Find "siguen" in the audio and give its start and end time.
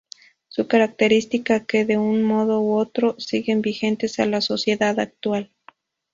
3.19-3.61